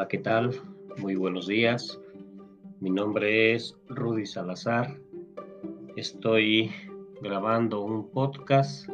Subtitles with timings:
[0.00, 0.58] Hola, ¿qué tal?
[0.96, 2.00] Muy buenos días.
[2.80, 4.98] Mi nombre es Rudy Salazar.
[5.94, 6.70] Estoy
[7.20, 8.88] grabando un podcast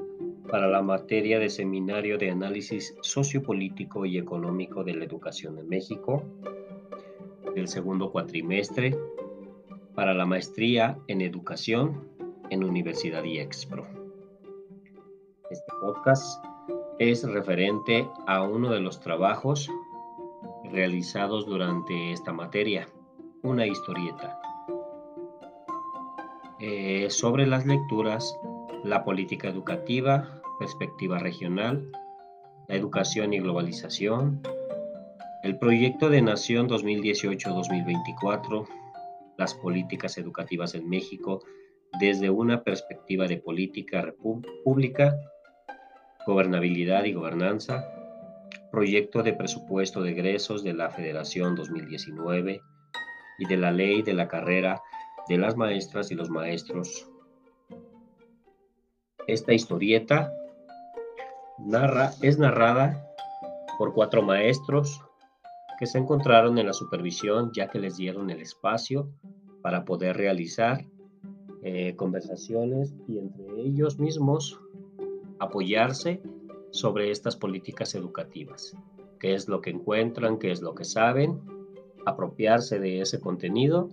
[0.50, 6.24] para la materia de Seminario de Análisis Sociopolítico y Económico de la Educación en México,
[7.54, 8.98] del segundo cuatrimestre,
[9.94, 12.08] para la maestría en Educación
[12.50, 13.86] en Universidad IEXPRO.
[15.50, 16.44] Este podcast
[16.98, 19.70] es referente a uno de los trabajos
[20.70, 22.88] realizados durante esta materia,
[23.42, 24.38] una historieta.
[26.58, 28.38] Eh, sobre las lecturas,
[28.84, 31.90] la política educativa, perspectiva regional,
[32.68, 34.40] la educación y globalización,
[35.42, 38.66] el proyecto de Nación 2018-2024,
[39.36, 41.42] las políticas educativas en México
[42.00, 44.12] desde una perspectiva de política
[44.64, 45.16] pública,
[46.26, 47.84] gobernabilidad y gobernanza,
[48.70, 52.60] proyecto de presupuesto de egresos de la Federación 2019
[53.38, 54.82] y de la ley de la carrera
[55.28, 57.08] de las maestras y los maestros.
[59.26, 60.32] Esta historieta
[61.58, 63.06] narra, es narrada
[63.78, 65.02] por cuatro maestros
[65.78, 69.10] que se encontraron en la supervisión ya que les dieron el espacio
[69.62, 70.86] para poder realizar
[71.62, 74.60] eh, conversaciones y entre ellos mismos
[75.38, 76.22] apoyarse
[76.70, 78.76] sobre estas políticas educativas,
[79.18, 81.40] qué es lo que encuentran, qué es lo que saben,
[82.04, 83.88] apropiarse de ese contenido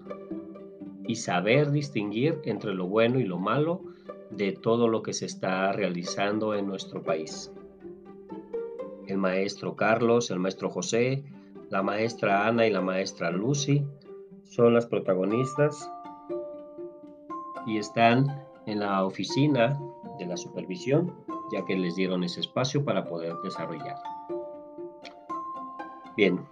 [1.08, 3.82] y saber distinguir entre lo bueno y lo malo
[4.30, 7.52] de todo lo que se está realizando en nuestro país.
[9.08, 11.24] El maestro Carlos, el maestro José,
[11.70, 13.84] la maestra Ana y la maestra Lucy
[14.44, 15.90] son las protagonistas
[17.66, 19.80] y están en la oficina
[20.20, 21.14] de la supervisión
[21.52, 23.96] ya que les dieron ese espacio para poder desarrollar.
[26.16, 26.46] Bien,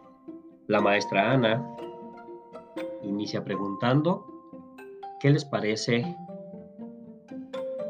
[0.67, 1.65] la maestra Ana
[3.03, 4.25] inicia preguntando
[5.19, 6.15] qué les parece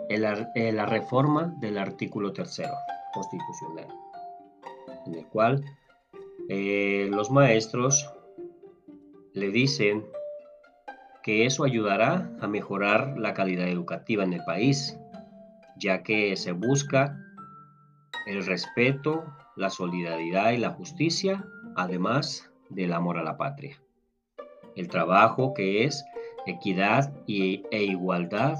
[0.09, 2.73] eh, la reforma del artículo tercero
[3.13, 3.87] constitucional,
[5.05, 5.63] en el cual
[6.49, 8.09] eh, los maestros
[9.33, 10.05] le dicen
[11.23, 14.97] que eso ayudará a mejorar la calidad educativa en el país,
[15.77, 17.17] ya que se busca
[18.25, 21.45] el respeto, la solidaridad y la justicia,
[21.75, 23.81] además del amor a la patria.
[24.75, 26.05] El trabajo que es
[26.45, 28.57] equidad y, e igualdad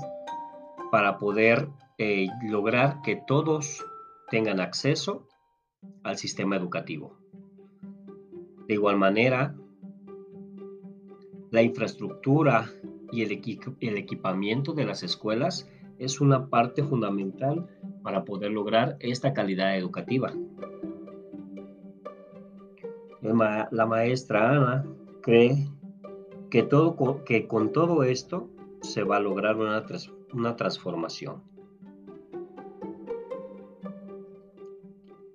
[0.92, 3.86] para poder eh, lograr que todos
[4.30, 5.28] tengan acceso
[6.04, 7.18] al sistema educativo.
[8.68, 9.56] De igual manera,
[11.50, 12.72] la infraestructura
[13.12, 13.32] y el,
[13.82, 15.70] el equipamiento de las escuelas
[16.02, 17.68] es una parte fundamental
[18.02, 20.34] para poder lograr esta calidad educativa.
[23.22, 24.86] La maestra Ana
[25.22, 25.70] cree
[26.50, 28.50] que, todo, que con todo esto
[28.82, 29.86] se va a lograr una,
[30.34, 31.44] una transformación.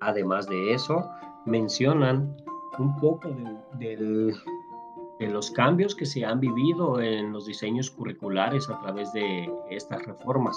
[0.00, 1.08] Además de eso,
[1.46, 2.36] mencionan
[2.80, 3.30] un poco
[3.78, 4.34] del
[5.18, 10.04] de los cambios que se han vivido en los diseños curriculares a través de estas
[10.04, 10.56] reformas.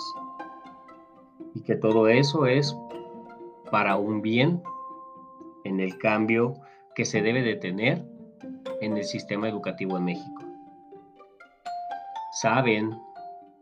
[1.55, 2.75] Y que todo eso es
[3.71, 4.61] para un bien
[5.63, 6.55] en el cambio
[6.95, 8.05] que se debe de tener
[8.81, 10.43] en el sistema educativo en México.
[12.41, 12.97] Saben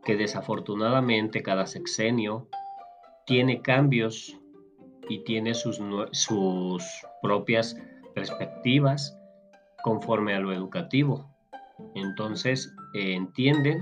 [0.03, 2.47] que desafortunadamente cada sexenio
[3.25, 4.39] tiene cambios
[5.09, 5.81] y tiene sus,
[6.11, 6.85] sus
[7.21, 7.75] propias
[8.13, 9.16] perspectivas
[9.87, 11.33] conforme a lo educativo.
[11.95, 13.81] Entonces eh, entienden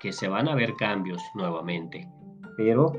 [0.00, 2.08] que se van a ver cambios nuevamente,
[2.56, 2.94] pero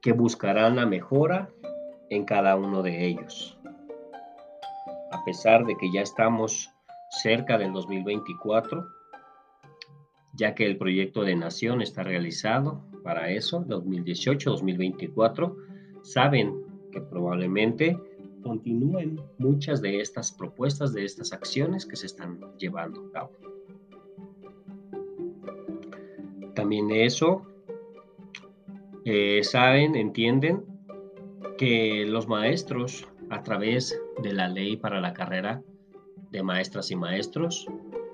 [0.00, 1.50] que buscarán la mejora
[2.08, 3.58] en cada uno de ellos.
[5.10, 6.70] A pesar de que ya estamos
[7.10, 8.82] cerca del 2024,
[10.32, 15.54] ya que el proyecto de nación está realizado para eso, 2018-2024,
[16.02, 17.98] saben que probablemente
[18.42, 23.30] continúen muchas de estas propuestas, de estas acciones que se están llevando a cabo.
[26.54, 27.46] También eso,
[29.04, 30.64] eh, saben, entienden
[31.56, 35.62] que los maestros, a través de la ley para la carrera
[36.30, 37.66] de maestras y maestros,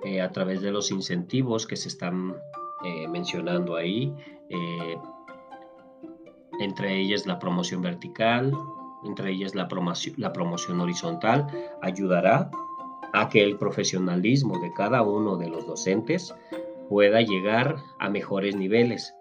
[0.04, 2.36] eh, a través de los incentivos que se están
[2.84, 4.14] eh, mencionando ahí,
[6.60, 8.52] entre ellas la promoción vertical,
[9.05, 11.47] entre ellas la promoción, horizontal,
[11.83, 12.50] ayudará
[13.12, 16.35] a que el profesionalismo de cada uno de los docentes
[16.89, 19.15] pueda llegar a mejores niveles,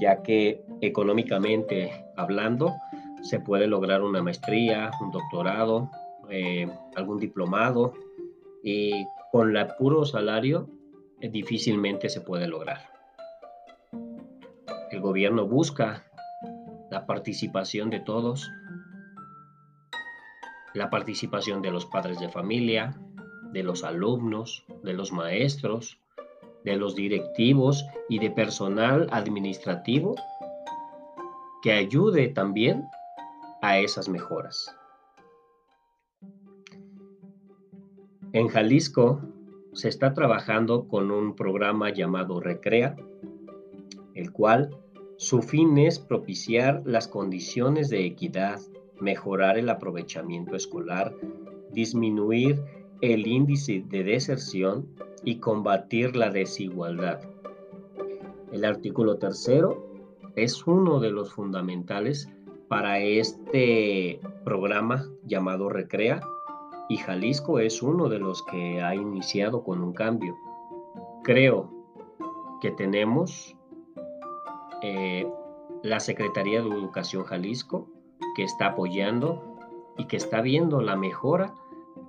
[0.00, 2.74] ya que económicamente hablando
[3.22, 5.90] se puede lograr una maestría, un doctorado
[6.30, 7.94] eh, algún diplomado,
[8.62, 10.68] y con el puro salario
[11.20, 12.78] eh, difícilmente se puede lograr.
[14.90, 16.04] El gobierno busca
[16.90, 18.50] la participación de todos,
[20.74, 22.96] la participación de los padres de familia,
[23.52, 25.98] de los alumnos, de los maestros,
[26.64, 30.14] de los directivos y de personal administrativo
[31.62, 32.84] que ayude también
[33.62, 34.74] a esas mejoras.
[38.32, 39.20] En Jalisco
[39.72, 42.96] se está trabajando con un programa llamado Recrea,
[44.14, 44.76] el cual
[45.16, 48.60] su fin es propiciar las condiciones de equidad,
[49.00, 51.14] mejorar el aprovechamiento escolar,
[51.72, 52.62] disminuir
[53.00, 54.86] el índice de deserción
[55.24, 57.20] y combatir la desigualdad.
[58.52, 59.86] El artículo tercero
[60.36, 62.28] es uno de los fundamentales
[62.68, 66.22] para este programa llamado Recrea
[66.88, 70.36] y Jalisco es uno de los que ha iniciado con un cambio.
[71.22, 71.70] Creo
[72.60, 73.56] que tenemos
[74.82, 75.26] eh,
[75.82, 77.88] la Secretaría de Educación Jalisco
[78.34, 79.56] que está apoyando
[79.98, 81.54] y que está viendo la mejora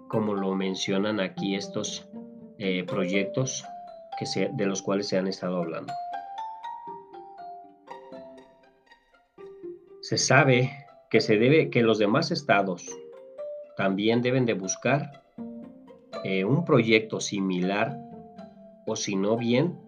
[0.08, 2.08] como lo mencionan aquí estos
[2.60, 3.66] eh, proyectos
[4.20, 5.92] que de los cuales se han estado hablando.
[10.02, 12.88] Se sabe que se debe que los demás estados
[13.76, 15.24] también deben de buscar
[16.24, 17.98] eh, un proyecto similar
[18.86, 19.80] o si no bien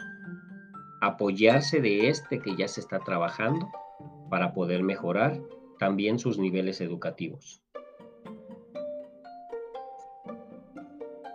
[1.02, 3.70] apoyarse de este que ya se está trabajando
[4.30, 5.40] para poder mejorar
[5.78, 7.62] también sus niveles educativos.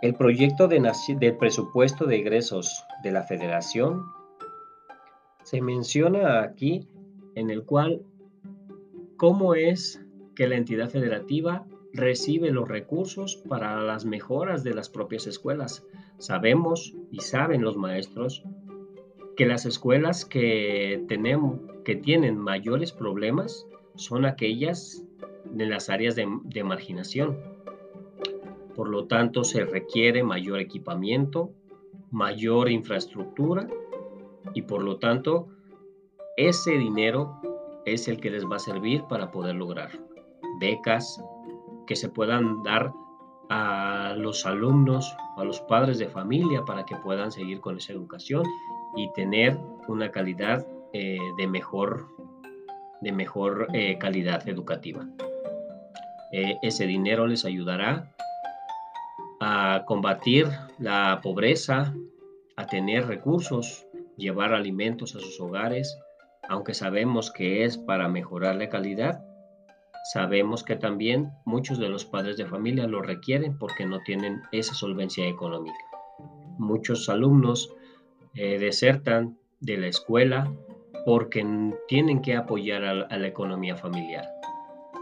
[0.02, 0.80] El proyecto de
[1.18, 4.02] del presupuesto de egresos de la federación
[5.42, 6.88] se menciona aquí
[7.34, 8.02] en el cual
[9.18, 10.02] cómo es
[10.34, 15.84] que la entidad federativa recibe los recursos para las mejoras de las propias escuelas.
[16.18, 18.42] Sabemos y saben los maestros
[19.36, 21.04] que las escuelas que
[22.02, 25.04] tienen mayores problemas son aquellas
[25.44, 27.38] de las áreas de marginación.
[28.74, 31.52] Por lo tanto, se requiere mayor equipamiento,
[32.10, 33.68] mayor infraestructura
[34.54, 35.48] y por lo tanto,
[36.36, 37.40] ese dinero
[37.84, 39.90] es el que les va a servir para poder lograr
[40.60, 41.22] becas
[41.86, 42.92] que se puedan dar
[43.48, 48.44] a los alumnos, a los padres de familia para que puedan seguir con esa educación
[48.96, 49.58] y tener
[49.88, 52.06] una calidad eh, de mejor,
[53.00, 55.06] de mejor eh, calidad educativa.
[56.32, 58.10] Eh, ese dinero les ayudará
[59.40, 60.48] a combatir
[60.78, 61.94] la pobreza,
[62.56, 63.86] a tener recursos,
[64.16, 65.98] llevar alimentos a sus hogares,
[66.48, 69.24] aunque sabemos que es para mejorar la calidad,
[70.12, 74.74] sabemos que también muchos de los padres de familia lo requieren porque no tienen esa
[74.74, 75.78] solvencia económica.
[76.58, 77.72] Muchos alumnos
[78.34, 80.50] eh, desertan de la escuela
[81.04, 81.44] porque
[81.88, 84.26] tienen que apoyar a la economía familiar.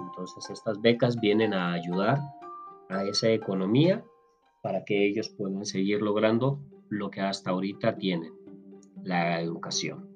[0.01, 2.19] Entonces estas becas vienen a ayudar
[2.89, 4.05] a esa economía
[4.63, 8.33] para que ellos puedan seguir logrando lo que hasta ahorita tienen,
[9.03, 10.09] la educación.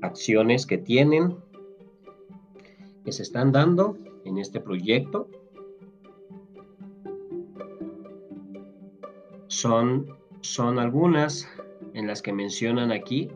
[0.00, 1.36] Acciones que tienen,
[3.04, 5.28] que se están dando en este proyecto,
[9.48, 11.48] son, son algunas
[11.94, 13.28] en las que mencionan aquí,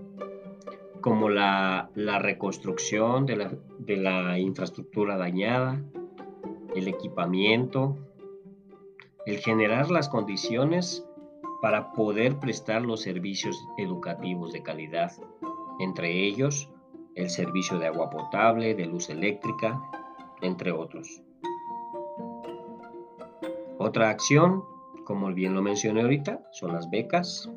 [1.06, 5.80] como la, reconstrucción de la, de la infraestructura dañada,
[6.75, 7.96] el equipamiento,
[9.25, 11.06] el generar las condiciones
[11.62, 15.12] para poder prestar los servicios educativos de calidad,
[15.78, 16.68] entre ellos
[17.14, 19.80] el servicio de agua potable, de luz eléctrica,
[20.42, 21.22] entre otros.
[23.78, 24.64] Otra acción,
[25.04, 27.48] como bien lo mencioné ahorita, son las becas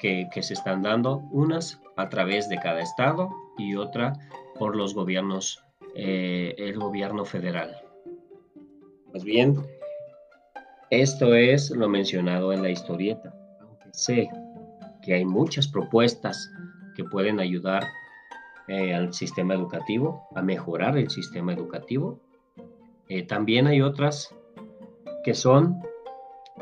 [0.00, 3.28] que, se están dando, unas a través de cada estado
[3.58, 4.14] y otra
[4.56, 5.62] por los gobiernos,
[5.96, 7.76] eh, el gobierno federal.
[9.10, 9.56] Pues bien,
[10.90, 14.30] esto es lo mencionado en la historieta, aunque sé
[15.02, 16.50] que hay muchas propuestas
[16.94, 17.84] que pueden ayudar
[18.68, 22.20] eh, al sistema educativo, a mejorar el sistema educativo.
[23.08, 24.32] Eh, también hay otras
[25.24, 25.82] que son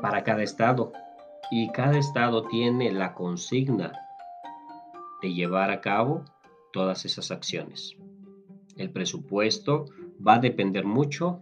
[0.01, 0.93] para cada estado
[1.51, 4.06] y cada estado tiene la consigna
[5.23, 6.25] de llevar a cabo
[6.73, 7.97] todas esas acciones.
[8.77, 9.87] El presupuesto
[10.27, 11.41] va a depender mucho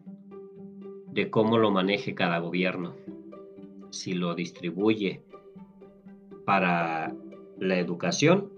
[1.11, 2.95] de cómo lo maneje cada gobierno.
[3.91, 5.23] Si lo distribuye
[6.45, 7.15] para
[7.59, 8.53] la educación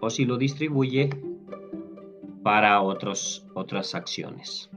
[0.00, 1.10] o si lo distribuye
[2.42, 4.70] para otros, otras acciones.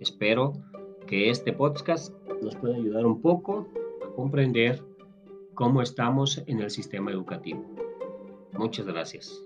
[0.00, 0.52] Espero
[1.06, 3.68] que este podcast nos pueda ayudar un poco
[4.02, 4.82] a comprender
[5.54, 7.64] cómo estamos en el sistema educativo.
[8.60, 9.42] Muchas gracias.